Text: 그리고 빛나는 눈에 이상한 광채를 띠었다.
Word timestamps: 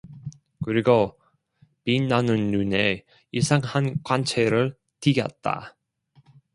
그리고 0.65 1.15
빛나는 1.83 2.49
눈에 2.49 3.03
이상한 3.31 4.01
광채를 4.01 4.75
띠었다. 4.99 5.75